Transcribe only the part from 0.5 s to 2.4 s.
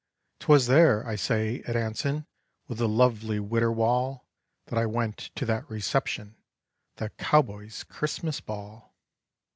there, I say, at Anson